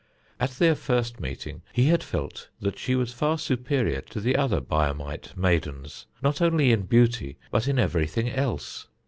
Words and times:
At 0.39 0.49
their 0.53 0.73
first 0.73 1.19
meeting 1.19 1.61
he 1.73 1.89
had 1.89 2.01
felt 2.03 2.49
that 2.59 2.79
she 2.79 2.95
was 2.95 3.13
far 3.13 3.37
superior 3.37 4.01
to 4.09 4.19
the 4.19 4.35
other 4.35 4.59
Biamite 4.59 5.37
maidens, 5.37 6.07
not 6.23 6.41
only 6.41 6.71
in 6.71 6.87
beauty 6.87 7.37
but 7.51 7.67
in 7.67 7.77
everything 7.77 8.27
else. 8.27 8.87